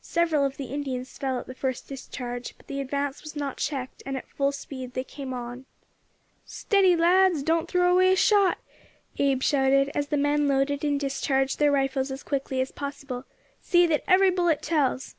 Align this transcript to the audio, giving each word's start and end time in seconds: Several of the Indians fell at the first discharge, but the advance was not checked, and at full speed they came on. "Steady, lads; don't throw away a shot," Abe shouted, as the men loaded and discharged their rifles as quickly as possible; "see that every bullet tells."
Several 0.00 0.46
of 0.46 0.56
the 0.56 0.72
Indians 0.72 1.18
fell 1.18 1.38
at 1.38 1.46
the 1.46 1.54
first 1.54 1.88
discharge, 1.88 2.54
but 2.56 2.68
the 2.68 2.80
advance 2.80 3.20
was 3.22 3.36
not 3.36 3.58
checked, 3.58 4.02
and 4.06 4.16
at 4.16 4.26
full 4.26 4.50
speed 4.50 4.94
they 4.94 5.04
came 5.04 5.34
on. 5.34 5.66
"Steady, 6.46 6.96
lads; 6.96 7.42
don't 7.42 7.68
throw 7.70 7.92
away 7.92 8.10
a 8.14 8.16
shot," 8.16 8.56
Abe 9.18 9.42
shouted, 9.42 9.90
as 9.94 10.06
the 10.08 10.16
men 10.16 10.48
loaded 10.48 10.86
and 10.86 10.98
discharged 10.98 11.58
their 11.58 11.70
rifles 11.70 12.10
as 12.10 12.22
quickly 12.22 12.62
as 12.62 12.72
possible; 12.72 13.26
"see 13.60 13.86
that 13.86 14.04
every 14.08 14.30
bullet 14.30 14.62
tells." 14.62 15.16